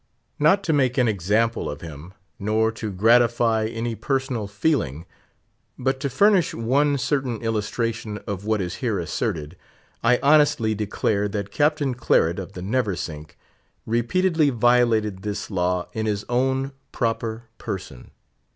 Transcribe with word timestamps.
Not 0.39 0.63
to 0.63 0.73
make 0.73 0.97
an 0.97 1.07
example 1.07 1.69
of 1.69 1.81
him, 1.81 2.13
nor 2.39 2.71
to 2.71 2.91
gratify 2.91 3.67
any 3.67 3.93
personal 3.93 4.47
feeling, 4.47 5.05
but 5.77 5.99
to 5.99 6.09
furnish 6.09 6.55
one 6.55 6.97
certain 6.97 7.39
illustration 7.43 8.17
of 8.25 8.43
what 8.43 8.61
is 8.61 8.77
here 8.77 8.97
asserted, 8.97 9.55
I 10.03 10.17
honestly 10.23 10.73
declare 10.73 11.27
that 11.27 11.51
Captain 11.51 11.93
Claret, 11.93 12.39
of 12.39 12.53
the 12.53 12.63
Neversink, 12.63 13.37
repeatedly 13.85 14.49
violated 14.49 15.21
this 15.21 15.51
law 15.51 15.87
in 15.93 16.07
his 16.07 16.25
own 16.27 16.71
proper 16.91 17.43
person. 17.59 18.09